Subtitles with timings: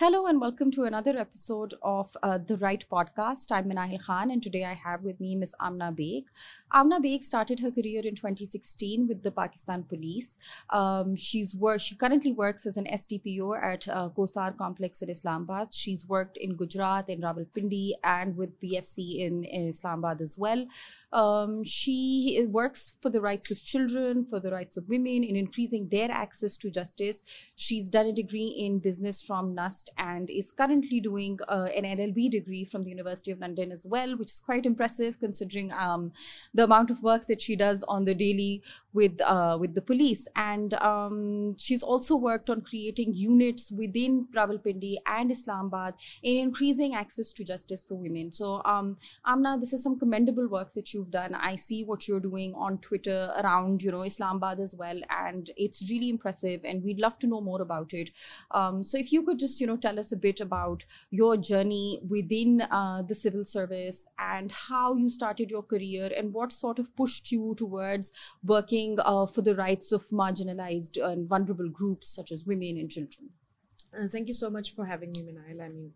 [0.00, 3.52] Hello and welcome to another episode of uh, the Right Podcast.
[3.52, 5.54] I'm Minahil Khan, and today I have with me Ms.
[5.60, 6.24] Amna Baig.
[6.72, 10.38] Amna Baig started her career in 2016 with the Pakistan Police.
[10.70, 15.74] Um, she's work, she currently works as an SDPO at uh, Kohsar Complex in Islamabad.
[15.74, 20.64] She's worked in Gujrat, in Rawalpindi, and with the FC in, in Islamabad as well.
[21.12, 25.90] Um, she works for the rights of children, for the rights of women, in increasing
[25.90, 27.22] their access to justice.
[27.54, 32.30] She's done a degree in business from NUST and is currently doing uh, an LLB
[32.30, 36.12] degree from the University of London as well, which is quite impressive considering um,
[36.54, 40.26] the amount of work that she does on the daily with uh, with the police.
[40.36, 47.32] And um, she's also worked on creating units within Rawalpindi and Islamabad in increasing access
[47.34, 48.32] to justice for women.
[48.32, 51.34] So, um, Amna, this is some commendable work that you've done.
[51.34, 55.88] I see what you're doing on Twitter around, you know, Islamabad as well, and it's
[55.90, 56.60] really impressive.
[56.64, 58.10] And we'd love to know more about it.
[58.50, 62.00] Um, so, if you could just, you know, tell us a bit about your journey
[62.08, 66.94] within uh, the civil service and how you started your career and what sort of
[66.96, 68.12] pushed you towards
[68.44, 73.30] working uh, for the rights of marginalized and vulnerable groups such as women and children.
[73.98, 75.64] Uh, thank you so much for having me, Minail.
[75.64, 75.92] I mean,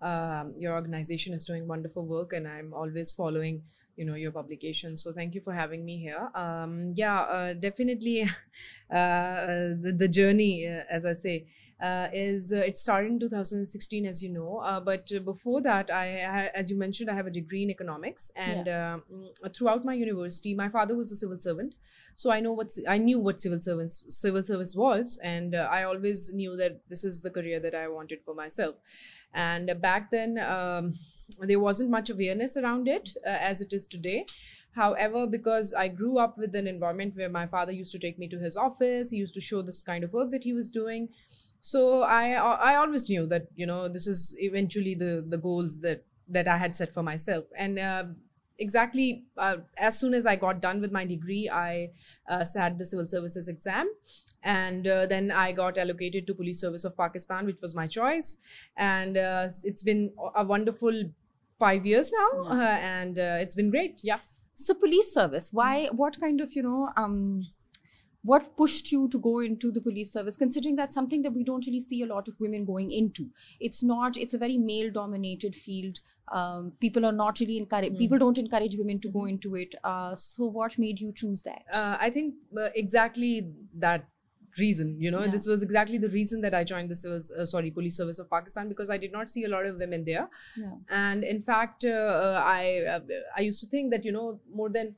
[0.00, 3.62] um, your organization is doing wonderful work, and I'm always following
[3.96, 8.22] you know your publications so thank you for having me here um, yeah uh, definitely
[8.90, 11.46] uh, the, the journey uh, as i say
[11.84, 14.58] uh, is uh, it started in 2016 as you know.
[14.64, 18.32] Uh, but before that I, as you mentioned i have a degree in economics.
[18.36, 18.94] And yeah.
[18.94, 19.02] Um,
[19.54, 21.74] throughout my university my father was a civil servant.
[22.14, 25.18] So i know what i knew what civil service civil service was.
[25.22, 28.76] And i always knew that this is the career that i wanted for myself.
[29.34, 30.94] And back then um,
[31.40, 34.24] there wasn't much awareness around it uh, as it is today.
[34.82, 38.28] However because i grew up with an environment where my father used to take me
[38.30, 41.10] to his office he used to show this kind of work that he was doing
[41.70, 42.24] so i
[42.70, 46.04] i always knew that you know this is eventually the the goals that
[46.36, 48.04] that i had set for myself and uh,
[48.58, 51.90] exactly uh, as soon as I got done with my degree, I
[52.28, 53.92] uh, sat the civil services exam.
[54.42, 58.42] And uh, then I got allocated to Police Service of Pakistan, which was my choice.
[58.76, 61.04] And uh, it's been a wonderful
[61.58, 62.50] five years now, yeah.
[62.50, 64.00] Uh, and uh, it's been great.
[64.02, 64.18] Yeah.
[64.54, 67.46] So, police service, why, what kind of, you know, um,
[68.24, 71.66] what pushed you to go into the police service considering that's something that we don't
[71.66, 73.28] really see a lot of women going into
[73.60, 76.00] it's not it's a very male dominated field
[76.32, 77.98] um, people are not really encourage mm.
[77.98, 81.62] people don't encourage women to go into it uh, so what made you choose that
[81.72, 84.08] uh, i think uh, exactly that
[84.58, 85.26] reason you know yeah.
[85.26, 88.30] this was exactly the reason that i joined the civil uh, sorry police service of
[88.30, 90.74] pakistan because i did not see a lot of women there yeah.
[90.90, 93.00] and in fact uh, uh, i
[93.36, 94.94] i used to think that you know more than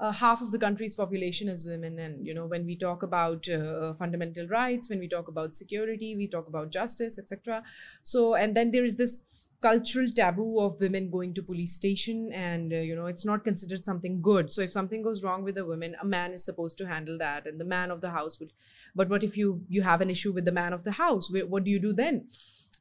[0.00, 1.98] uh, half of the country's population is women.
[1.98, 6.14] And you know when we talk about uh, fundamental rights when we talk about security
[6.16, 7.62] we talk about justice etc
[8.02, 9.22] so and then there is this
[9.60, 13.80] cultural taboo of women going to police station and uh, you know it's not considered
[13.80, 14.52] something good.
[14.52, 17.46] So if something goes wrong with a woman a man is supposed to handle that
[17.46, 18.52] and the man of the house would
[18.94, 21.30] but what if you you have an issue with the man of the house?
[21.30, 22.28] What do you do then?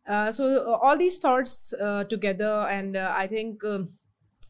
[0.07, 3.89] Uh, so uh, all these thoughts uh, together and i think um,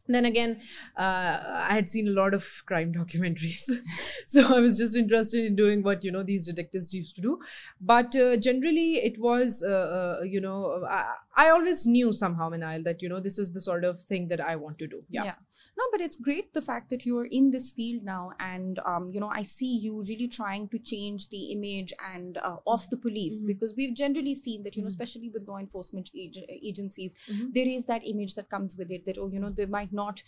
[0.08, 0.60] then again
[0.96, 1.38] uh,
[1.68, 3.68] i had seen a lot of crime documentaries.
[4.26, 7.38] So i was just interested in doing what you know these detectives used to do.
[7.80, 12.82] But uh, generally it was uh, uh you know I, I, always knew somehow Minal,
[12.82, 15.02] that you know this is the sort of thing that i want to do.
[15.08, 15.34] Yeah, yeah
[15.78, 19.20] no but it's great the fact that you're in this field now and um, you
[19.20, 23.36] know i see you really trying to change the image and uh, of the police
[23.36, 23.46] mm-hmm.
[23.46, 25.02] because we've generally seen that you know mm-hmm.
[25.02, 27.50] especially with law enforcement ag- agencies mm-hmm.
[27.54, 30.22] there is that image that comes with it that oh you know they might not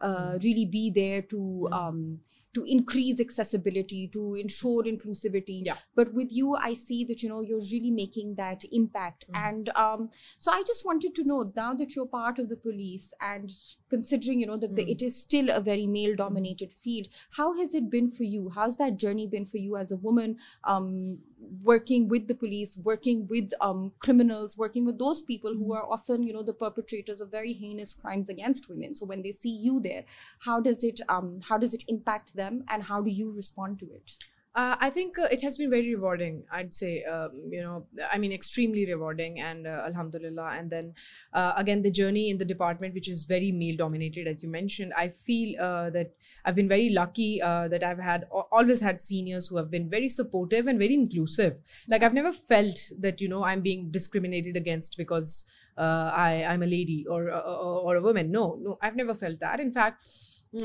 [0.00, 0.36] uh, mm-hmm.
[0.44, 1.72] really be there to mm-hmm.
[1.74, 2.20] um,
[2.54, 5.76] to increase accessibility to ensure inclusivity yeah.
[5.94, 9.48] but with you i see that you know you're really making that impact mm-hmm.
[9.48, 10.08] and um,
[10.38, 13.50] so i just wanted to know now that you're part of the police and
[13.90, 14.86] considering you know that mm-hmm.
[14.86, 18.50] the, it is still a very male dominated field how has it been for you
[18.54, 21.18] how's that journey been for you as a woman um,
[21.62, 25.72] working with the police working with um, criminals working with those people who mm-hmm.
[25.72, 29.32] are often you know the perpetrators of very heinous crimes against women so when they
[29.32, 30.04] see you there
[30.40, 33.86] how does it um, how does it impact them and how do you respond to
[33.92, 34.12] it
[34.56, 36.44] uh, I think uh, it has been very rewarding.
[36.48, 40.50] I'd say, um, you know, I mean, extremely rewarding, and uh, Alhamdulillah.
[40.56, 40.94] And then
[41.32, 44.92] uh, again, the journey in the department, which is very male dominated, as you mentioned.
[44.96, 46.14] I feel uh, that
[46.44, 50.08] I've been very lucky uh, that I've had always had seniors who have been very
[50.08, 51.58] supportive and very inclusive.
[51.88, 56.66] Like I've never felt that you know I'm being discriminated against because I I'm a
[56.66, 58.30] lady or, or or a woman.
[58.30, 59.58] No, no, I've never felt that.
[59.58, 60.04] In fact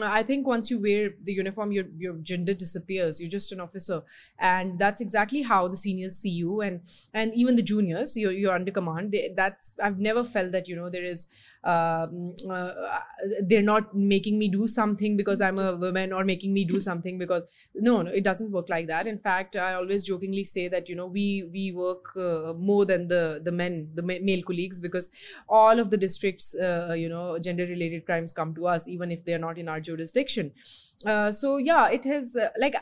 [0.02, 3.20] I think once you wear the uniform, your your gender disappears.
[3.20, 4.04] You're just an officer,
[4.38, 6.82] and that's exactly how the seniors see you, and
[7.14, 8.16] and even the juniors.
[8.16, 9.12] You're, you're under command.
[9.12, 11.28] They, that's I've never felt that you know there is
[11.64, 12.72] um, uh,
[13.42, 17.18] they're not making me do something because I'm a woman or making me do something
[17.18, 17.44] because
[17.76, 19.08] no, no, it doesn't work like that.
[19.08, 23.08] In fact, I always jokingly say that you know we we work uh, more than
[23.08, 25.10] the the men, the male colleagues, because
[25.48, 29.26] all of the districts, uh, you know, gender related crimes come to us even if
[29.26, 30.54] they're not in our jurisdiction.
[31.06, 32.76] Uh, so yeah, it has uh, like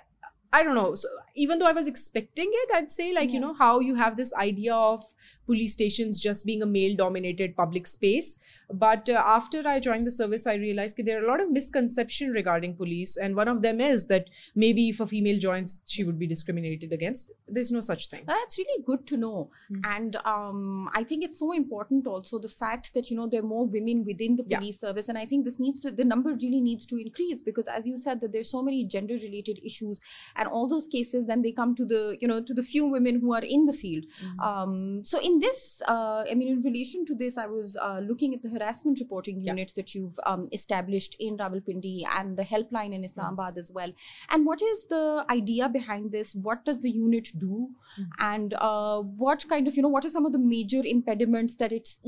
[0.54, 0.96] I don't know.
[0.96, 3.36] So even though I was expecting it, I'd say like, yeah.
[3.36, 5.02] you know, how you have this idea of
[5.46, 8.40] police stations just being a male dominated public space.
[8.72, 11.52] But uh, after I joined the service, I realized that there are a lot of
[11.52, 13.18] misconception regarding police.
[13.18, 16.94] And one of them is that maybe if a female joins, she would be discriminated
[16.94, 17.32] against.
[17.48, 18.24] There's no such thing.
[18.26, 19.52] That's really good to know.
[19.72, 19.82] Mm-hmm.
[19.86, 23.48] And um, I think it's so important also the fact that, you know, there are
[23.48, 24.88] more women within the police yeah.
[24.88, 25.10] service.
[25.10, 27.98] And I think this needs to, the number really needs to increase because as you
[27.98, 30.00] said that there's so many gender related issues
[30.38, 33.19] and all those cases then they come to the you know to the few women
[33.19, 34.39] who are in the field mm-hmm.
[34.39, 38.34] um, so in this uh, i mean in relation to this i was uh, looking
[38.34, 39.81] at the harassment reporting unit yeah.
[39.81, 43.60] that you've um, established in rawalpindi and the helpline in islamabad mm-hmm.
[43.60, 43.92] as well
[44.30, 47.69] and what is the idea behind this what does the unit do
[48.00, 48.04] mm-hmm.
[48.19, 51.72] and uh, what kind of you know what are some of the major impediments that
[51.72, 52.00] it's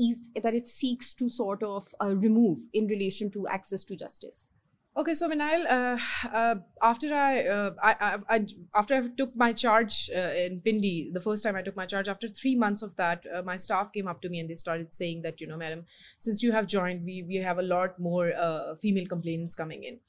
[0.42, 4.54] that it seeks to sort of uh, remove in relation to access to justice
[5.00, 5.98] Okay, so Minail, uh,
[6.30, 11.10] uh, after I, uh, I, I, I, after I took my charge uh, in Pindi,
[11.10, 13.94] the first time I took my charge, after three months of that, uh, my staff
[13.94, 15.86] came up to me and they started saying that, you know, madam,
[16.18, 20.00] since you have joined, we we have a lot more uh, female complaints coming in.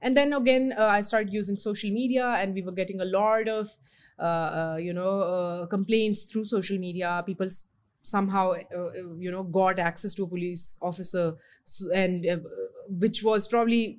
[0.00, 3.68] And then again, I started using social media, and we were getting a lot of,
[4.80, 7.22] you know, complaints through social media.
[7.24, 7.46] People
[8.02, 8.54] somehow,
[9.20, 11.36] you know, got access to a police officer
[11.94, 12.26] and
[13.00, 13.98] which was probably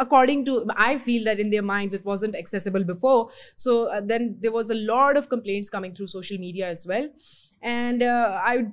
[0.00, 3.30] according to i feel that in their minds it wasn't accessible before.
[3.54, 7.08] So uh, then there was a lot of complaints coming through social media as well.
[7.62, 8.66] And uh, i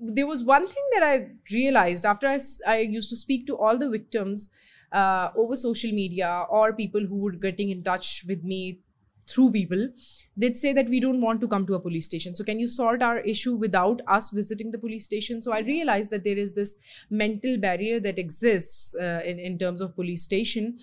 [0.00, 3.76] there was one thing that i realized after i, I used to speak to all
[3.76, 4.50] the victims
[4.92, 8.80] uh, over social media or people who were getting in touch with me
[9.26, 9.88] through people
[10.36, 12.34] they'd say that we don't want to come to a police station.
[12.34, 15.40] So can you sort our issue without us visiting the police station?
[15.40, 16.76] So i realized that there is this
[17.10, 20.76] mental barrier that exists uh, in, in terms of police station.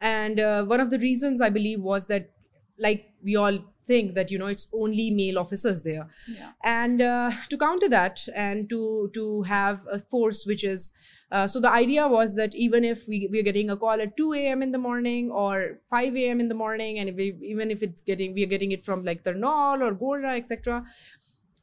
[0.00, 2.30] And uh, one of the reasons i believe was that
[2.78, 6.08] like we all think that you know it's only male officers there.
[6.26, 6.52] Yeah.
[6.62, 10.92] and uh, to counter that and to to have a force which is
[11.34, 14.34] uh, so the idea was that even if we, we're getting a call at 2
[14.34, 14.62] a.m.
[14.62, 16.38] in the morning or 5 a.m.
[16.38, 19.24] in the morning, and if we, even if it's getting we're getting it from like
[19.24, 20.84] Tarnol or Golra, etc.,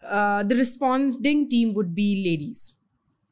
[0.03, 2.75] uh, the responding team would be ladies.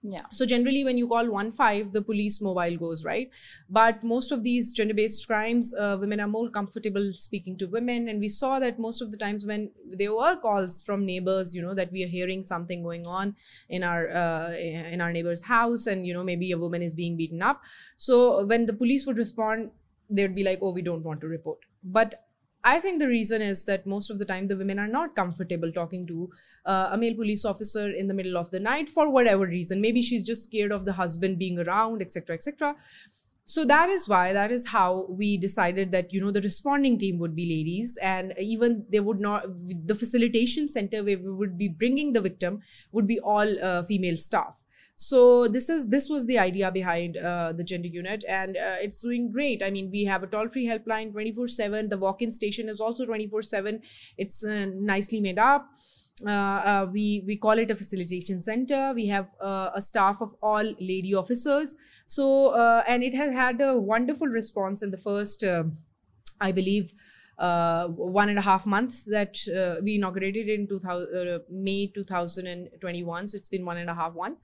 [0.02, 0.22] Yeah.
[0.32, 3.30] So generally, when you call one five, the police mobile goes right.
[3.70, 8.22] But most of these gender-based crimes, uh, women are more comfortable speaking to women, and
[8.22, 11.74] we saw that most of the times when there were calls from neighbors, you know,
[11.74, 13.36] that we are hearing something going on
[13.68, 17.18] in our uh, in our neighbor's house, and you know maybe a woman is being
[17.18, 17.62] beaten up.
[17.98, 19.72] So when the police would respond,
[20.10, 22.26] they'd be like, "Oh, we don't want to report." But
[22.70, 25.72] I think the reason is that most of the time the women are not comfortable
[25.72, 26.30] talking to
[26.66, 29.82] uh, a male police officer in the middle of the night for whatever reason.
[29.82, 32.76] Maybe she's just scared of the husband being around, etc., etc.
[33.46, 37.18] So that is why that is how we decided that you know the responding team
[37.18, 39.48] would be ladies, and even they would not
[39.92, 42.60] the facilitation center where we would be bringing the victim
[42.92, 44.62] would be all uh, female staff
[45.02, 49.02] so this is this was the idea behind uh, the gender unit and uh, it's
[49.02, 49.64] doing great.
[49.64, 53.06] I mean we have a toll free helpline 24 7 the walk-in station is also
[53.06, 53.82] 24 7
[54.18, 55.70] it's uh, nicely made up.
[56.28, 58.92] Uh, uh, we we call it a facilitation center.
[58.94, 61.78] We have uh, a staff of all lady officers.
[62.06, 62.54] So
[62.86, 65.46] and it has had a wonderful response in the first
[66.42, 66.94] i believe
[67.40, 73.28] uh, one and a half months that uh, we inaugurated in 2000, uh, May 2021.
[73.28, 74.36] So it's been one and a half one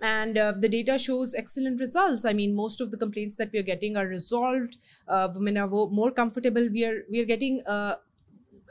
[0.00, 2.24] and uh, the data shows excellent results.
[2.24, 4.76] I mean most of the complaints that we are getting are resolved.
[5.06, 6.68] Uh, women are more comfortable.
[6.72, 7.96] We are we are getting uh,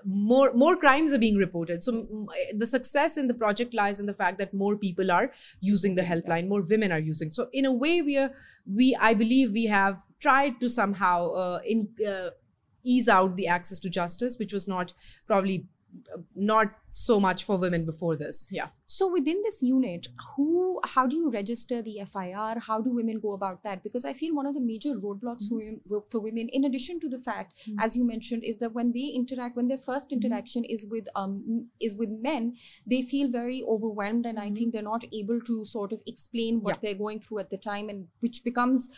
[0.06, 1.84] more more crimes are being reported.
[1.84, 5.96] So the success in the project lies in the fact that more people are using
[5.96, 7.30] the helpline more women are using.
[7.30, 8.32] So in a way we are
[8.66, 12.30] we i believe we have tried to somehow uh, in uh,
[12.84, 14.94] ease out the access to justice which was not
[15.28, 15.68] probably
[16.14, 21.06] uh, not so much for women before this yeah so within this unit who how
[21.06, 24.46] do you register the fir how do women go about that because i feel one
[24.46, 25.98] of the major roadblocks mm-hmm.
[26.12, 27.80] for, women in addition to the fact mm-hmm.
[27.80, 30.24] as you mentioned is that when they interact when their first mm-hmm.
[30.24, 30.74] interaction mm-hmm.
[30.74, 34.56] is with um is with men they feel very overwhelmed and i mm-hmm.
[34.56, 36.80] think they're not able to sort of explain what yeah.
[36.82, 38.90] they're going through at the time and which becomes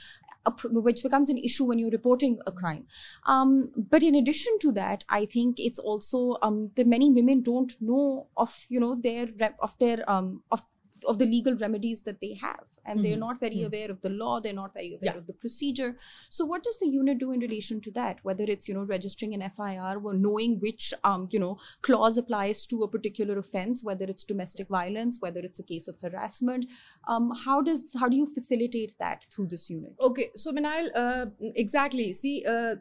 [0.63, 2.85] which becomes an issue when you're reporting a crime.
[3.25, 7.73] Um, but in addition to that, I think it's also um, that many women don't
[7.81, 9.27] know of you know their
[9.59, 10.61] of their um, of
[11.05, 13.19] of the legal remedies that they have and they're Mhm.
[13.27, 13.65] not very Mhm.
[13.67, 15.17] aware of the law they're not very aware Yeah.
[15.17, 15.97] of the procedure
[16.29, 19.33] so what does the unit do in relation to that whether it's you know registering
[19.33, 24.05] an fir or knowing which um, you know clause applies to a particular offense whether
[24.05, 26.65] it's domestic violence whether it's a case of harassment
[27.07, 31.25] um, how does how do you facilitate that through this unit Okay, so Minail, uh,
[31.55, 32.11] exactly.
[32.13, 32.75] See, uh,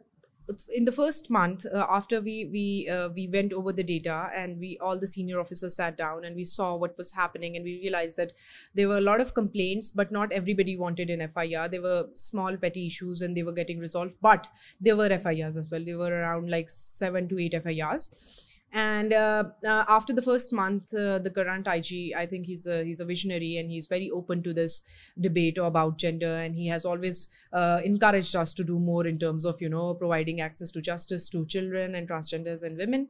[0.73, 4.59] in the first month uh, after we we uh, we went over the data and
[4.59, 7.79] we all the senior officers sat down and we saw what was happening and we
[7.81, 8.33] realized that
[8.73, 11.67] there were a lot of complaints, but not everybody wanted an FIR.
[11.69, 14.47] There were small petty issues and they were getting resolved, but
[14.81, 15.83] there were FIRs as well.
[15.83, 18.45] There were around like seven to eight FIRs.
[18.71, 22.83] And uh, uh, after the first month, uh, the current IG, I think he's a
[22.83, 24.83] he's a visionary and he's very open to this
[25.19, 29.59] debate about gender, and he has always encouraged us to do more in terms of
[29.59, 33.07] you know providing access to justice to children and transgenders and women.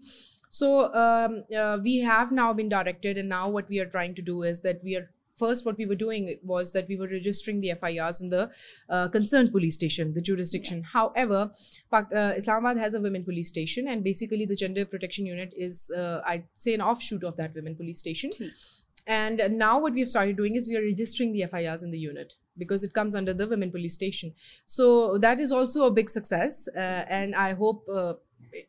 [0.49, 4.21] So um, uh, we have now been directed, and now what we are trying to
[4.21, 7.61] do is that we are first what we were doing was that we were registering
[7.61, 8.49] the FIRs in the
[8.89, 10.83] uh, concerned police station, the jurisdiction.
[10.83, 11.51] However,
[11.91, 16.21] uh, Islamabad has a women police station, and basically the gender protection unit is, uh,
[16.25, 18.31] I'd say, an offshoot of that women police station.
[19.07, 21.97] And now what we have started doing is we are registering the FIRs in the
[21.97, 24.33] unit because it comes under the women police station.
[24.65, 28.13] So that is also a big success, uh, and I hope uh,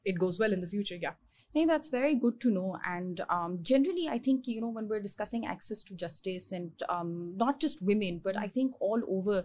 [0.04, 0.96] it goes well in the future.
[0.96, 1.14] Yeah.
[1.52, 2.78] Hey, that's very good to know.
[2.86, 7.36] And um, generally, I think, you know, when we're discussing access to justice and um,
[7.36, 9.44] not just women, but I think all over,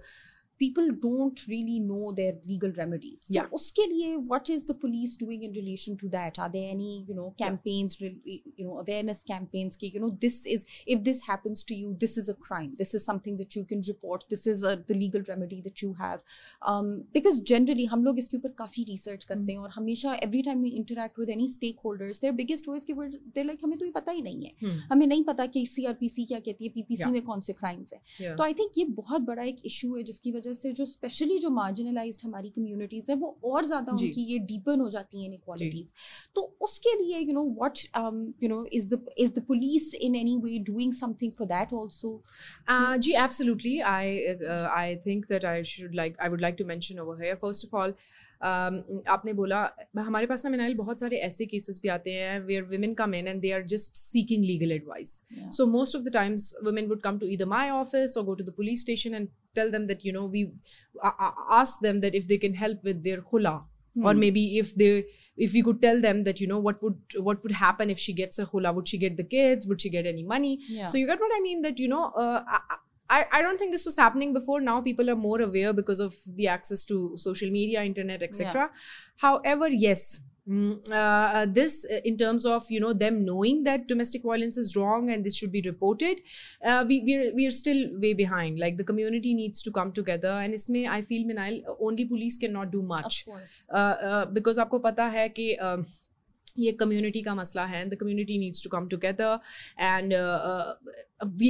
[0.60, 3.22] people don't really know their legal remedies.
[3.26, 3.46] So, Yeah.
[3.58, 6.38] uske liye, what is the police doing in relation to that?
[6.38, 7.46] Are there any, you know, Yeah.
[7.46, 9.78] campaigns, re- you know, awareness campaigns?
[9.84, 12.74] Ki, you know, this is, if this happens to you, this is a crime.
[12.82, 14.26] This is something that you can report.
[14.34, 16.20] This is a, the legal remedy that you have.
[16.72, 20.60] Um, because generally, हम लोग इसके ऊपर काफ़ी research करते हैं और हमेशा every time
[20.68, 23.90] we interact with any stakeholders, their biggest voice के words, they're like हमें तो ये
[23.96, 24.76] पता ही नहीं है Hmm.
[24.92, 27.12] हमें नहीं पता कि CRPC क्या कहती है PPC Yeah.
[27.16, 28.36] में कौन से crimes हैं Yeah.
[28.36, 31.37] तो आई थिंक ये बहुत बड़ा एक इशू है जिसकी वजह वजह से जो स्पेशली
[31.39, 35.91] जो मार्जिनलाइज हमारी कम्युनिटीज़ है वो और ज़्यादा उनकी ये डीपन हो जाती है इनक्वालिटीज़
[36.35, 37.79] तो उसके लिए you know what
[38.43, 42.13] you know is the is the police in any way doing something for that also
[42.99, 44.17] ji absolutely I
[44.51, 47.75] I think that I should like I would like to mention over here first of
[47.81, 47.93] all
[48.43, 49.59] आपने बोला
[49.97, 53.27] हमारे पास ना मिनाइल बहुत सारे ऐसे cases भी आते हैं where women come in
[53.27, 55.21] and they are just seeking legal advice
[55.57, 58.43] so most of the times women would come to either my office और go to
[58.43, 60.43] the police station and tell them that you know we
[61.05, 63.59] ask them that if they can help with their खुला
[63.97, 64.05] Mm.
[64.09, 64.87] or maybe if they
[65.37, 68.15] if we could tell them that you know what would what would happen if she
[68.17, 70.89] gets a hula would she get the kids would she get any money yeah.
[70.93, 72.41] so you get what i mean that you know uh,
[73.09, 74.61] I, I don't think this was happening before.
[74.61, 78.53] Now people are more aware because of the access to social media, internet, etc.
[78.53, 78.67] Yeah.
[79.17, 83.87] However, yes, Mm, uh, uh this uh, in terms of you know them knowing that
[83.87, 86.19] domestic violence is wrong and this should be reported
[86.63, 90.53] uh, we we're, we're still way behind like the community needs to come together and
[90.53, 93.63] isme i feel minal only police cannot do much of course.
[93.71, 95.09] Uh, because aapko pata
[96.57, 99.39] ये community का मसला है the community needs to come together
[99.79, 100.13] and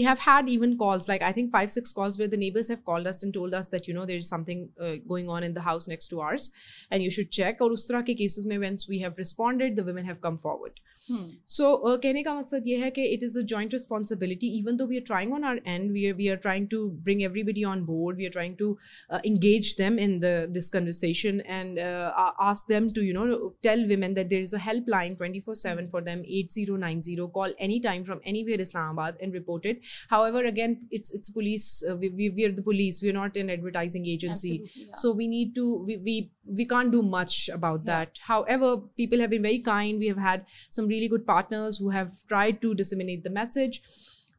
[0.06, 3.08] have had even calls like i think five six calls where the neighbors have called
[3.12, 5.64] us and told us that you know there is something uh, going on in the
[5.68, 6.46] house next to ours
[6.92, 9.88] and you should check और उस तरह के cases में once we have responded the
[9.90, 10.80] women have come forward
[11.11, 11.26] Hmm.
[11.52, 14.87] so uh, कहने का मकसद ये है कि it is a joint responsibility even though
[14.90, 17.85] we are trying on our end we are we are trying to bring everybody on
[17.85, 18.69] board we are trying to
[19.09, 23.55] uh, engage them in the this conversation and uh, a- ask them to you know
[23.69, 28.61] tell women that there is a helpline 24/7 for them 8090 call anytime from anywhere
[28.61, 29.81] Islamabad and report it
[30.14, 33.37] however again it's it's police uh, we, we we are the police we are not
[33.37, 34.95] an advertising agency Absolutely, yeah.
[34.95, 38.20] so we need to we, we we can't do much about that.
[38.22, 40.00] However people have been very kind.
[40.00, 43.82] We have had some really good partners who have tried to disseminate the message.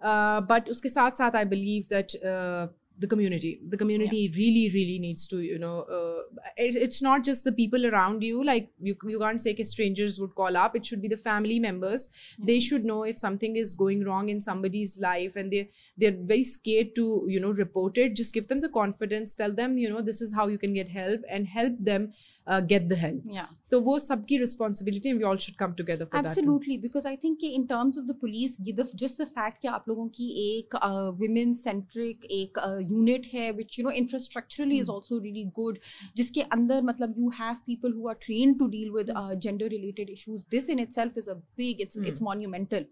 [0.00, 2.66] Uh, but uske sath sath i believe that uh,
[2.98, 3.60] the community.
[3.68, 6.22] The community really really needs to you know uh,
[6.56, 8.44] it, it's not just the people around you.
[8.44, 10.76] Like you, you can't say that strangers would call up.
[10.76, 12.08] It should be the family members.
[12.38, 16.44] They should know if something is going wrong in somebody's life and they they're very
[16.44, 18.16] scared to you know report it.
[18.16, 19.34] Just give them the confidence.
[19.34, 22.12] Tell them you know this is how you can get help and help them
[22.46, 27.06] get the help तो वो सबकी responsibility we all should come together for absolutely because
[27.08, 30.76] I think in terms of the police just the fact कि आप लोगों की एक
[30.76, 35.78] uh, women centric एक uh, unit है which you know infrastructurally is also really good
[36.16, 40.44] जिसके अंदर मतलब you have people who are train to deal with gender related issues
[40.50, 42.86] this in itself is a big it's it's monumental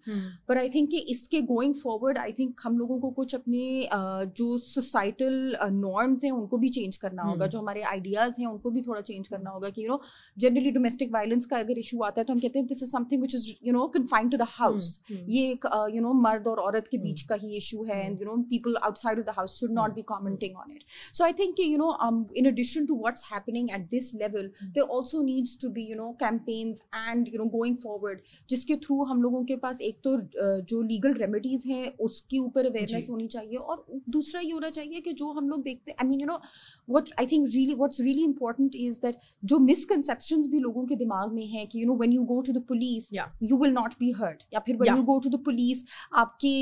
[0.49, 4.58] पर I think इसके going forward I think हम लोगों को कुछ अपने uh, जो
[4.58, 7.30] सोसाइटल नॉर्म्स uh, हैं उनको भी चेंज करना hmm.
[7.30, 10.00] होगा जो हमारे आइडियाज़ हैं उनको भी थोड़ा चेंज करना होगा कि you know
[10.36, 13.22] generally domestic violence का अगर इशू आता है तो हम कहते हैं this is something
[13.22, 15.00] which is you know confined to the house.
[15.10, 18.20] ये एक यू नो मर्द और औरत के बीच हम्म। का ही इशू है। And
[18.20, 19.94] you know people outside of the house should not.
[19.94, 20.84] Be commenting on it
[21.14, 21.90] so I think you know
[22.36, 26.10] in addition to what's happening at this level there also needs to be you know
[26.20, 28.20] campaigns and you know going forward
[28.50, 30.16] जिसके through हम लोगों के पास एक तो
[30.64, 35.12] जो legal remedies हैं उसके ऊपर अवेयरनेस होनी चाहिए और दूसरा ये होना चाहिए कि
[35.14, 36.40] जो हम लोग देखते हैं I mean you know
[36.88, 41.32] what I think really what's really important is that जो मिसकनसेप्शन भी लोगों के दिमाग
[41.32, 44.10] में है कि you know when you go to the police you will not be
[44.18, 46.54] hurt या फिर when you go to the police आपके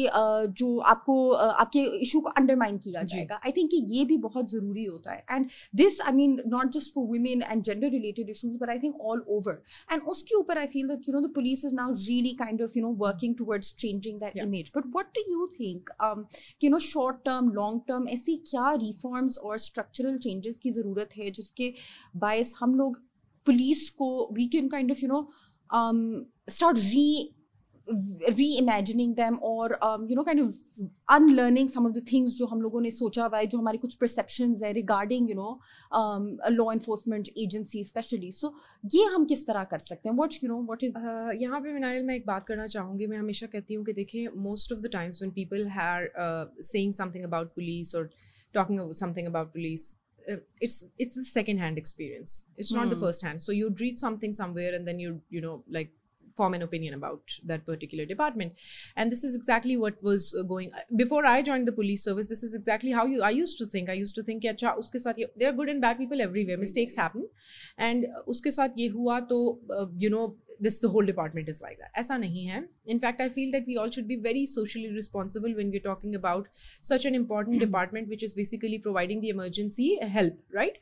[0.60, 3.40] जो आपको आपके इशू को अंडरमाइन किया। जाएगा.
[3.44, 5.24] आई थिंक कि ये भी बहुत ज़रूरी होता है.
[5.30, 9.00] And this I mean not just for women and gender related issues but I think
[9.00, 9.62] all over
[9.92, 12.78] and उसके ऊपर I feel that you know the police is now really kind of
[12.78, 15.90] you know working towards changing that image but what do you think
[16.64, 21.30] you know short term long term ऐसी क्या reforms और structural changes की ज़रूरत है
[21.30, 21.72] जिसके
[22.16, 22.99] बायस हम लोग
[23.47, 25.28] police को we can kind of you know
[26.50, 27.35] start re
[27.88, 29.73] re imagining them और
[30.11, 33.38] you know kind of unlearning some of the things जो हम लोगों ने सोचा हुआ
[33.38, 35.59] है, जो हमारे कुछ परसेप्शन है regarding you know
[36.50, 38.52] law enforcement agency specially so
[38.95, 40.16] ये हम किस तरह कर सकते हैं?
[40.16, 40.95] What you know what is
[41.42, 44.73] यहाँ पर मिनायल मैं एक बात करना चाहूँगी। मैं हमेशा कहती हूँ कि देखिए most
[44.73, 46.11] of the times when people are
[46.62, 48.09] saying something about police और
[48.54, 49.92] talking something about police
[50.30, 52.50] Uh, it's it's the second hand experience.
[52.56, 52.90] It's not mm.
[52.90, 53.02] the hmm.
[53.02, 53.42] first hand.
[53.42, 55.90] So you'd read something somewhere and then you you know like
[56.36, 58.54] form an opinion about that particular department.
[58.96, 62.26] And this is exactly what was uh, going uh, before i joined the police service
[62.26, 63.90] this is exactly how you i used to think.
[63.90, 66.58] I used to think yeah, uske sath ye, there are good and bad people everywhere.
[66.58, 67.28] Mistakes happen.
[67.76, 71.78] And uske sath ye hua to uh, you know this the whole department is like
[71.78, 72.64] that ऐसा नहीं है.
[72.88, 76.48] In fact I feel that we all should be very socially responsible when you talking about
[76.83, 80.79] such an important department which is basically providing the emergency help right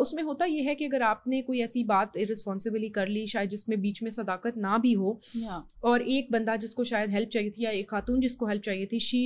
[0.00, 3.80] उसमें होता यह है कि अगर आपने कोई ऐसी बात रिस्पॉन्सिबली कर ली शायद जिसमें
[3.80, 5.62] बीच में सदाकत ना भी हो yeah.
[5.84, 8.98] और एक बंदा जिसको शायद हेल्प चाहिए थी या एक खातून जिसको हेल्प चाहिए थी
[9.00, 9.22] she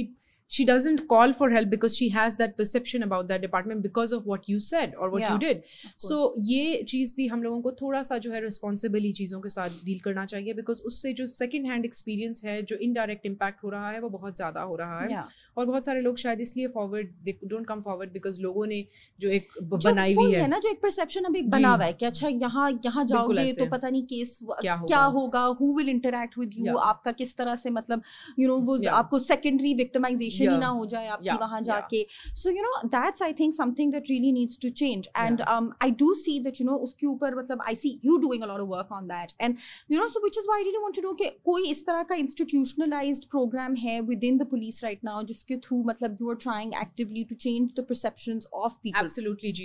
[0.49, 4.27] she doesn't call for help because she has that perception about that department because of
[4.27, 5.63] what you said or what you did.
[5.97, 9.71] so ये चीज़ भी हम लोगों को थोड़ा सा जो है रिस्पॉन्सिबली चीज़ों के साथ
[9.85, 13.91] डील करना चाहिए बिकॉज़ उससे जो सेकेंड हैंड एक्सपीरियंस है जो इनडायरेक्ट इम्पैक्ट हो रहा
[13.91, 15.25] है वो बहुत ज़्यादा हो रहा है। Yeah.
[15.57, 18.85] और बहुत सारे लोग शायद इसलिए forward they don't come forward because लोगों ने
[19.21, 22.07] जो एक बनाई हुई है। है ना जो एक परसेप्शन अभी बना हुआ है कि
[22.07, 25.45] अच्छा यहाँ यहाँ जाओगे तो पता नहीं केस क्या होगा?
[25.61, 28.03] Who will interact with you आपका किस तरह से मतलब
[28.39, 30.61] यू नो वो आपको सेकेंडरी विक्टिमाइजेशन ही Yeah.
[30.61, 31.40] ना हो जाए आपकी Yeah.
[31.40, 35.42] वहाँ जाके। So you know that's I think something that really needs to change and
[35.42, 38.61] I do see that you know उसके ऊपर मतलब I see you doing a lot
[38.61, 39.57] of work on that and
[39.90, 42.03] you know so which is why I really want to know कि कोई इस तरह
[42.11, 46.75] का institutionalised programme है within the police right now जिसके थ्रू मतलब you are trying
[46.83, 49.64] actively to change the perceptions of people Absolutely, जी.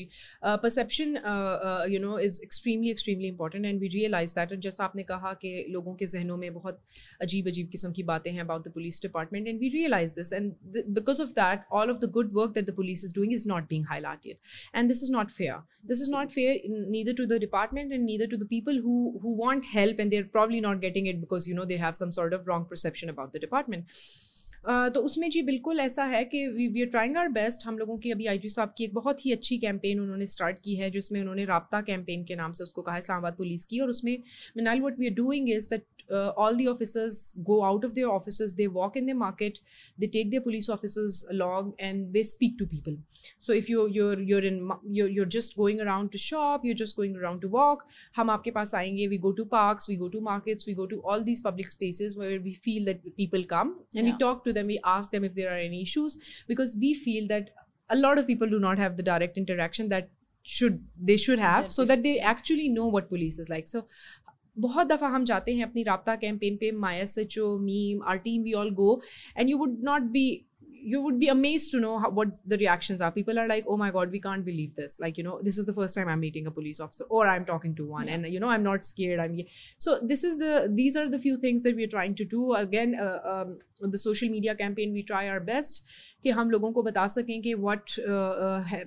[0.64, 5.34] Perception, uh, uh, you know, is extremely, extremely important, and we realize जैसा आपने कहा
[5.42, 6.80] कि लोगों के जहनों में बहुत
[7.22, 10.61] अजीब अजीब किस्म की बातें हैं about the police department and we realize this and
[10.94, 13.68] because of that, all of the good work that the police is doing is not
[13.68, 14.38] being highlighted,
[14.74, 15.64] and this is not fair.
[15.84, 19.36] This is not fair neither to the department and neither to the people who who
[19.36, 22.34] want help, and they're probably not getting it because you know they have some sort
[22.34, 23.86] of wrong perception about the department.
[24.68, 28.12] तो उसमें जी बिल्कुल ऐसा है कि we are trying our best हम लोगों की
[28.12, 31.20] अभी आई जी साहब की एक बहुत ही अच्छी कैंपेन उन्होंने स्टार्ट की है जिसमें
[31.22, 34.18] उन्होंने रबता कैंपेन के नाम से उसको कहा इस्लामाबाद पुलिस की और उसमें
[34.58, 38.10] Minal what we are doing is that uh, all the officers go out of their
[38.10, 39.60] offices they walk in the market
[39.98, 42.96] they take their police officers along and they speak to people
[43.40, 46.96] so if you you're you're in you're, you're just going around to shop you're just
[46.96, 47.86] going around to walk
[48.20, 51.02] hum aapke paas aayenge we go to parks we go to markets we go to
[51.02, 54.12] all these public spaces where we feel that people come and yeah.
[54.12, 57.27] we talk to them we ask them if there are any issues because we feel
[57.29, 57.51] that
[57.89, 60.09] a lot of people do not have the direct interaction that
[60.43, 63.67] should they should have That so they that they actually know what police is like
[63.67, 63.87] so
[64.59, 68.17] बहुत दफ़ा हम जाते हैं अपनी राब्ता campaign पे माई S H O meme are
[68.19, 69.03] team we all go
[69.39, 70.47] and you would not be
[70.89, 73.11] you would be amazed to know how, what the reactions are.
[73.11, 75.01] People are like, "Oh my god, we can't believe this!
[75.01, 77.45] Like, you know, this is the first time I'm meeting a police officer, or I'm
[77.45, 78.15] talking to one, Yeah.
[78.15, 79.19] and you know, I'm not scared.
[79.25, 79.41] I'm
[79.79, 82.53] so this is the these are the few things that we're trying to do.
[82.55, 83.59] Again, uh, um,
[83.97, 85.83] the social media campaign, we try our best
[86.25, 88.85] कि हम लोगों को बता सकें कि what uh, uh, है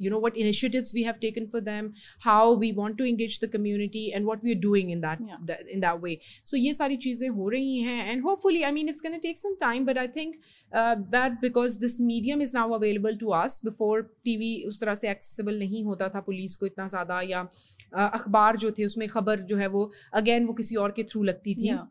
[0.00, 1.88] you know what initiatives we have taken for them
[2.20, 5.36] how we want to engage the community and what we are doing in that, Yeah.
[5.46, 8.88] that in that way so ये सारी चीज़ें हो रही हैं and hopefully I mean
[8.88, 10.36] it's going to take some time but I think
[10.72, 15.12] uh, that because this medium is now available to us before TV उस तरह से
[15.14, 19.40] accessible नहीं होता था पुलिस को इतना ज़्यादा या uh, अखबार जो थे उसमें खबर
[19.52, 19.90] जो है वो
[20.22, 21.86] अगेन वो किसी और के थ्रू लगती थी Yeah.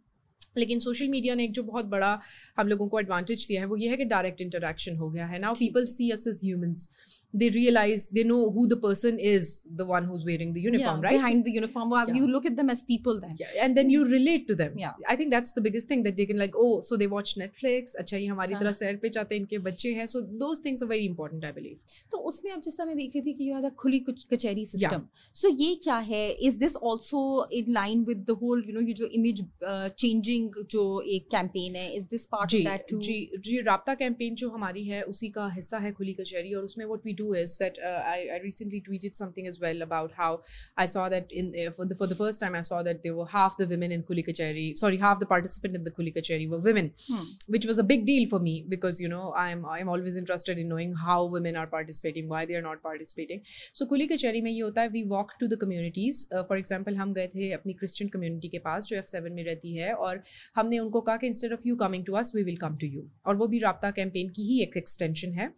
[0.57, 2.19] लेकिन सोशल मीडिया ने एक जो बहुत बड़ा
[2.57, 5.39] हम लोगों को एडवांटेज दिया है वो ये है कि डायरेक्ट इंटरेक्शन हो गया है
[5.39, 6.89] now people see us as humans
[7.35, 11.09] they realize they know who the person is the one who's wearing the uniform yeah,
[11.09, 11.89] right behind the uniform.
[11.89, 12.15] Well, Yeah.
[12.15, 13.35] You look at them as people then.
[13.39, 14.93] yeah, and then you relate to them Yeah.
[15.13, 17.95] i think that's the biggest thing that they can like oh so they watch netflix
[18.01, 20.89] अच्छा ये हमारी तरह सैर पे जाते हैं इनके बच्चे हैं so those things are
[20.91, 23.53] very important i believe तो उसमें अब जिस तरह मैं देख रही थी कि यू
[23.55, 25.07] हैव द खुली कुछ कचहरी सिस्टम
[25.41, 27.23] सो ये क्या है is this also
[27.61, 30.85] in line with the whole you know ये जो इमेज चेंजिंग जो
[31.17, 34.49] एक कैंपेन है is this part ji of that to जी जी राब्ता कैंपेन जो
[34.49, 37.78] हमारी है उसी का हिस्सा है खुली कचहरी और उसमें what we do is that
[37.84, 40.42] uh, I, I, recently tweeted something as well about how
[40.76, 43.14] I saw that in uh, for the for the first time I saw that there
[43.14, 46.48] were half the women in Khuli Kacheri, sorry, half the participant in the Khuli Kacheri
[46.48, 47.24] were women, hmm.
[47.48, 50.68] which was a big deal for me because you know I'm I'm always interested in
[50.68, 53.42] knowing how women are participating, why they are not participating.
[53.72, 56.28] So Khuli Kacheri mein ye hota hai, we walk to the communities.
[56.32, 59.44] Uh, for example, हम गए थे अपनी community community के पास जो F seven में
[59.44, 60.22] रहती है और
[60.54, 63.02] हमने उनको कहा कि of you coming to us, we will come to you.
[63.26, 65.52] और वो भी रबता campaign की ही एक extension है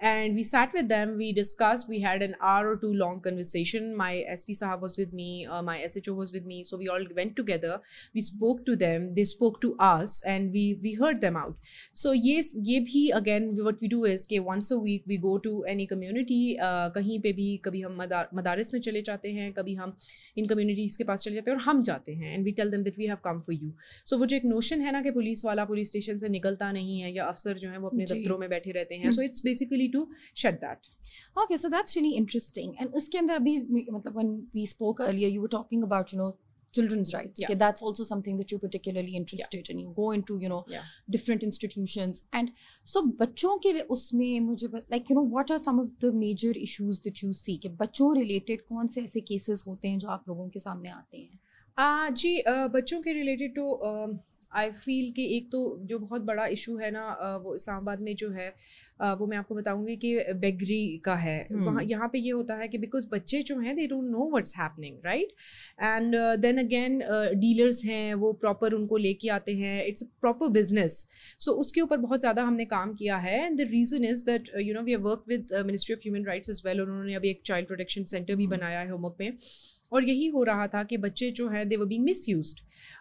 [0.00, 3.94] and we sat with them we discussed we had an hour or two long conversation.
[3.94, 7.04] My sp sahab was with me uh, my sho was with me so we all
[7.14, 7.80] went together.
[8.14, 11.54] We spoke to them they spoke to us and we we heard them out.
[11.92, 15.36] So yes ye bhi again what we do is ke once a week we go
[15.38, 18.00] to any community uh, kahin pe bhi kabhi hum
[18.40, 19.94] madaris mein chale jaate hain kabhi hum
[20.36, 22.88] in communities ke paas chale jate hain aur hum jate hain and we tell them
[22.88, 23.74] that we have come for you.
[24.04, 26.98] So wo jo ek notion hai na ki police wala police station se nikalta nahi
[27.04, 29.89] hai ya afsar jo hai wo apne daftaron mein baithe rehte hain so it's basically
[29.96, 30.88] to shut that.
[31.44, 32.76] Okay, so that's really interesting.
[32.78, 33.58] And उसके अंदर अभी
[33.92, 36.30] मतलब when we spoke earlier, you were talking about you know
[36.78, 37.40] children's rights.
[37.42, 37.46] Yeah.
[37.48, 39.72] Okay, that's also something that you're particularly interested yeah.
[39.74, 39.78] in.
[39.84, 40.84] You go into you know Yeah.
[41.16, 42.52] different institutions and
[42.92, 46.52] so बच्चों के लिए उसमें मुझे like you know what are some of the major
[46.66, 50.28] issues that you see कि बच्चों related कौन से ऐसे cases होते हैं जो आप
[50.28, 51.38] लोगों के सामने आते हैं
[51.78, 53.68] आ, जी अ, बच्चों के रिलेटेड तो
[54.52, 57.04] आई फील कि एक तो जो बहुत बड़ा इशू है ना
[57.44, 58.48] वो इस्लामाबाद में जो है
[59.00, 61.62] वो मैं आपको बताऊँगी कि बेगरी का है Hmm.
[61.66, 64.56] वहाँ यहाँ पे ये होता है कि बिकॉज़ बच्चे जो हैं they don't know what's
[64.56, 65.32] happening right
[65.82, 66.98] and then again
[67.40, 71.06] dealers हैं वो प्रॉपर उनको लेके आते हैं इट्स प्रॉपर बिज़नेस
[71.38, 74.74] सो उसके ऊपर बहुत ज़्यादा हमने काम किया है and the reason is that you
[74.74, 77.66] know we have work with ministry of human rights as well उन्होंने अभी एक चाइल्ड
[77.66, 78.56] प्रोटेक्शन सेंटर भी Hmm.
[78.56, 79.36] बनाया है होमवर्क में
[79.92, 82.54] और यही हो रहा था कि बच्चे जो हैं दे वर बीइंग मिस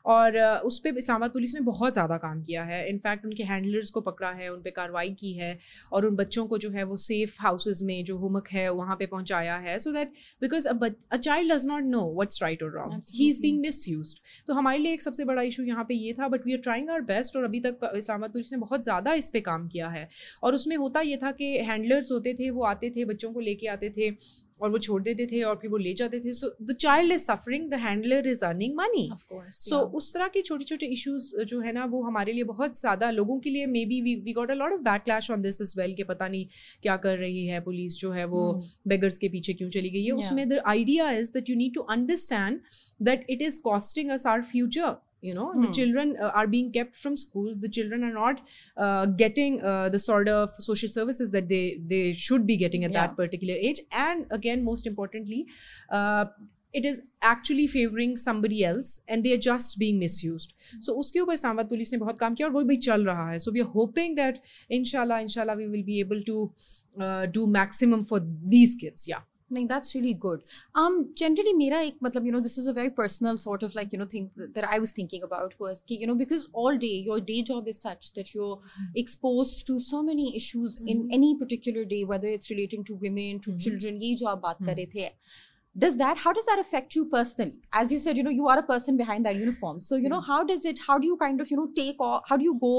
[0.05, 3.89] और uh, उस पर इस्लामाबाद पुलिस ने बहुत ज़्यादा काम किया है। इनफैक्ट उनके हैंडलर्स
[3.89, 5.57] को पकड़ा है उन पर कार्रवाई की है
[5.91, 9.05] और उन बच्चों को जो है वो सेफ़ हाउसेज में जो होमवर्क है वहाँ पर
[9.05, 13.29] पहुँचाया है। So that because a child does not know what's right और wrong he
[13.29, 13.41] is.
[13.41, 13.85] Being miss
[14.47, 16.89] तो हमारे लिए एक सबसे बड़ा इशू यहाँ पर ये था but we are trying
[16.89, 20.07] our best और अभी तक इस्लामाबाद पुलिस ने बहुत ज़्यादा इस पर काम किया है।
[20.43, 23.67] और उसमें होता ये था कि हैंडलर्स होते थे वो आते थे बच्चों को लेके
[23.67, 24.09] आते थे।
[24.61, 27.23] और वो छोड़ देते थे और फिर वो ले जाते थे। So the child is
[27.23, 29.09] suffering the handler is earning money
[29.51, 33.09] so उस तरह के छोटे छोटे इशूज जो है ना वो हमारे लिए बहुत ज़्यादा
[33.11, 35.93] लोगों के लिए maybe we we got a lot of backlash on this as well
[35.95, 36.45] के पता नहीं
[36.83, 38.67] क्या कर रही है पुलिस जो है वो Hmm.
[38.87, 40.11] बेगर्स के पीछे क्यों चली गई है.
[40.13, 42.59] उसमें the idea is that you need to understand
[43.01, 45.71] that it is costing us our future you know the hmm.
[45.71, 47.53] children uh, are being kept from school.
[47.57, 48.41] The children are not
[48.77, 52.93] uh, getting uh, the sort of social services that they they should be getting at
[52.93, 53.81] that particular age.
[53.91, 55.47] And again most importantly
[56.71, 60.53] it is actually favoring somebody else and they are just being misused.
[60.71, 60.81] Hmm.
[60.81, 63.39] So uske upar Islamabad police ne bahut kaam kiya aur wo bhi chal raha hai.
[63.45, 64.39] So we are hoping that
[64.79, 66.37] inshallah inshallah we will be able to
[67.39, 68.21] do maximum for
[68.55, 69.07] these kids.
[69.13, 69.25] Yeah.
[69.52, 70.44] नहीं that's really good
[70.82, 73.92] um generally मेरा एक मतलब you know this is a very personal sort of like
[73.92, 76.78] you know thing that, that I was thinking about was कि you know because all
[76.84, 78.58] day your day job is such that you're
[79.02, 81.14] exposed to so many issues in Mhm.
[81.18, 83.60] any particular day whether it's relating to women to Mhm.
[83.66, 84.76] children ये जो आप बात कर Mhm.
[84.78, 85.10] रहे थे
[85.82, 88.58] does that how does that affect you personally as you said you know you are
[88.58, 91.44] a person behind that uniform so you know how does it how do you kind
[91.44, 92.74] of you know take off how do you go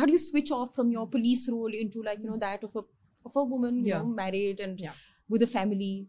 [0.00, 2.76] how do you switch off from your police role into like you know that of
[2.82, 2.84] a
[3.30, 4.02] of a woman you Yeah.
[4.02, 4.98] know married and Yeah.
[5.29, 6.07] with a family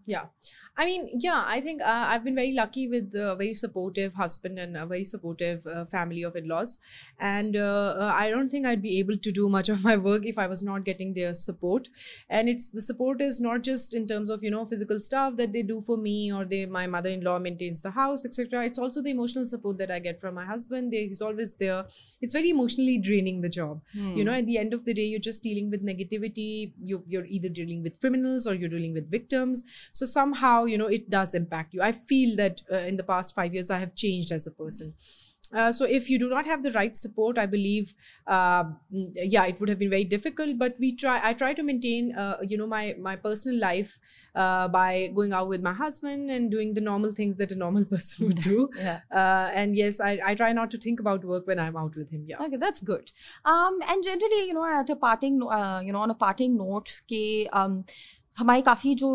[0.76, 4.58] I mean, yeah, I think uh, I've been very lucky with a very supportive husband
[4.58, 6.78] and a very supportive uh, family of in-laws,
[7.18, 10.26] and uh, uh, I don't think I'd be able to do much of my work
[10.26, 11.88] if I was not getting their support.
[12.28, 15.52] And it's the support is not just in terms of you know physical stuff that
[15.52, 18.66] they do for me or they my mother-in-law maintains the house, etc.
[18.66, 20.92] It's also the emotional support that I get from my husband.
[20.92, 21.86] They, he's always there.
[22.20, 23.82] It's very emotionally draining the job.
[23.94, 26.72] You know, at the end of the day, you're just dealing with negativity.
[26.82, 29.62] You, you're either dealing with criminals or you're dealing with victims
[29.92, 33.34] so somehow you know it does impact you i feel that uh, in the past
[33.34, 34.94] 5 years i have changed as a person
[35.54, 37.94] uh, so if you do not have the right support i believe
[38.26, 42.12] uh, yeah it would have been very difficult but we try i try to maintain
[42.14, 43.98] uh, you know my my personal life
[44.34, 47.84] uh, by going out with my husband and doing the normal things that a normal
[47.94, 49.00] person would do yeah.
[49.12, 52.10] uh, and yes I, I try not to think about work when i'm out with
[52.10, 53.10] him yeah Okay, that's good.
[53.44, 57.00] Um, and generally, you know, at a parting, uh, you know, on a parting note,
[57.10, 57.84] के um,
[58.38, 59.08] हमारे काफ़ी जो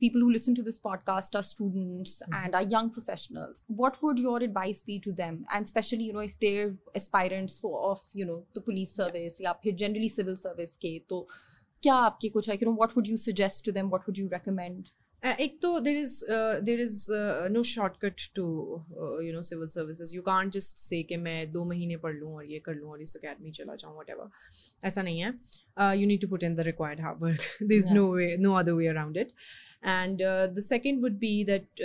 [0.00, 4.42] people who listen to this podcast are students and are young professionals what would your
[4.42, 8.62] advice be to them and specially you know if they're aspirants of you know the
[8.66, 11.26] police service या फिर generally civil service के तो
[11.82, 14.28] क्या आपके कुछ है you know what would you suggest to them what would you
[14.32, 14.88] recommend
[15.22, 16.24] एक तो there is
[16.64, 17.06] there is
[17.52, 18.44] no shortcut to
[19.24, 22.44] you know civil services you can't just say कि मैं दो महीने पढ़ लूँ और
[22.44, 24.30] ये कर लूँ और इस अकेडमी चला जाऊँ वट एवर
[24.84, 25.28] ऐसा नहीं है।
[25.98, 28.72] You need to put in the required hard work there is no way no other
[28.72, 29.32] way around it
[29.84, 30.22] and
[30.54, 31.80] the second would be that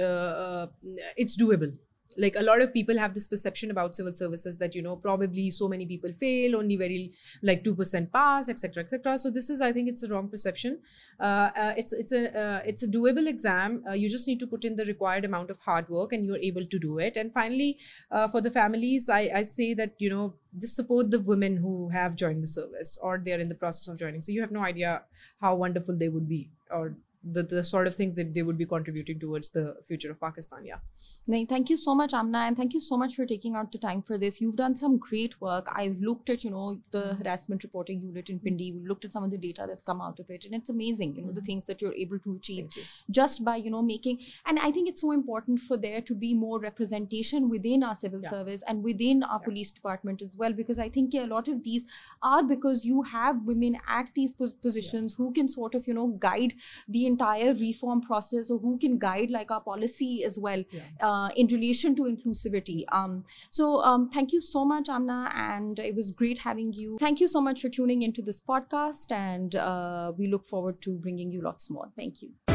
[1.19, 1.77] it's doable
[2.17, 5.49] like a lot of people have this perception about civil services that you know probably
[5.49, 7.11] so many people fail only very
[7.43, 10.79] like 2% pass etc etc so this is i think it's a wrong perception.
[11.19, 13.83] Uh, uh, it's it's a uh, it's a doable exam.
[13.89, 16.43] Uh, you just need to put in the required amount of hard work and you're
[16.49, 17.17] able to do it.
[17.17, 17.79] And finally
[18.11, 21.89] uh, for the families I, I say that you know just support the women who
[21.89, 24.21] have joined the service or they're in the process of joining.
[24.21, 25.03] So you have no idea
[25.41, 28.65] how wonderful they would be or the, the sort of things that they would be
[28.65, 30.79] contributing towards the future of pakistan yeah
[31.27, 33.77] No, thank you so much, Amna, and thank you so much for taking out the
[33.77, 34.39] time for this.
[34.39, 35.67] You've done some great work.
[35.73, 38.71] I've looked at, you know, the harassment reporting unit in Pindi.
[38.71, 41.15] We looked at some of the data that's come out of it, and it's amazing,
[41.15, 41.45] you know, the mm-hmm.
[41.45, 42.69] things that you're able to achieve
[43.11, 44.19] just by, you know, making.
[44.45, 48.21] And I think it's so important for there to be more representation within our civil
[48.23, 48.29] Yeah.
[48.29, 49.45] service and within our Yeah.
[49.49, 51.85] police department as well, because I think yeah, a lot of these
[52.21, 56.07] are because you have women at these pos- positions who can sort of, you know,
[56.29, 56.53] guide
[56.87, 60.81] the entire reform process or who can guide like our policy as well Yeah.
[61.09, 62.83] uh, in relation to inclusivity.
[62.91, 66.97] Um, so um, thank you so much, Amna, and it was great having you.
[66.99, 70.91] Thank you so much for tuning into this podcast, and uh, we look forward to
[71.07, 71.89] bringing you lots more.
[71.97, 72.46] Thank you.